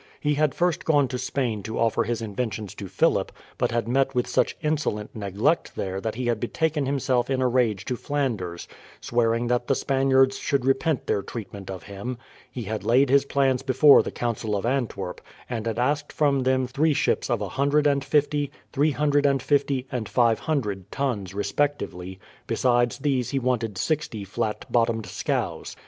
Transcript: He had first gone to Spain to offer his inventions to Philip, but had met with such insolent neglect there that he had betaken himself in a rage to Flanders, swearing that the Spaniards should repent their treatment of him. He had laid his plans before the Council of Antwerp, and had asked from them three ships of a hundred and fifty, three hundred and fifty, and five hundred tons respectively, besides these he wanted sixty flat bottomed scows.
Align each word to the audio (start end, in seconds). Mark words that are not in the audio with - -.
He 0.19 0.33
had 0.33 0.55
first 0.55 0.83
gone 0.83 1.07
to 1.09 1.19
Spain 1.19 1.61
to 1.61 1.77
offer 1.77 2.05
his 2.05 2.23
inventions 2.23 2.73
to 2.73 2.87
Philip, 2.87 3.31
but 3.59 3.69
had 3.69 3.87
met 3.87 4.15
with 4.15 4.25
such 4.25 4.57
insolent 4.63 5.15
neglect 5.15 5.75
there 5.75 6.01
that 6.01 6.15
he 6.15 6.25
had 6.25 6.39
betaken 6.39 6.87
himself 6.87 7.29
in 7.29 7.39
a 7.39 7.47
rage 7.47 7.85
to 7.85 7.95
Flanders, 7.95 8.67
swearing 8.99 9.45
that 9.45 9.67
the 9.67 9.75
Spaniards 9.75 10.39
should 10.39 10.65
repent 10.65 11.05
their 11.05 11.21
treatment 11.21 11.69
of 11.69 11.83
him. 11.83 12.17
He 12.51 12.63
had 12.63 12.83
laid 12.83 13.11
his 13.11 13.25
plans 13.25 13.61
before 13.61 14.01
the 14.01 14.09
Council 14.09 14.55
of 14.55 14.65
Antwerp, 14.65 15.21
and 15.47 15.67
had 15.67 15.77
asked 15.77 16.11
from 16.11 16.39
them 16.39 16.65
three 16.65 16.95
ships 16.95 17.29
of 17.29 17.39
a 17.39 17.49
hundred 17.49 17.85
and 17.85 18.03
fifty, 18.03 18.49
three 18.73 18.89
hundred 18.93 19.27
and 19.27 19.39
fifty, 19.43 19.85
and 19.91 20.09
five 20.09 20.39
hundred 20.39 20.91
tons 20.91 21.35
respectively, 21.35 22.17
besides 22.47 22.97
these 22.97 23.29
he 23.29 23.37
wanted 23.37 23.77
sixty 23.77 24.23
flat 24.23 24.65
bottomed 24.71 25.05
scows. 25.05 25.75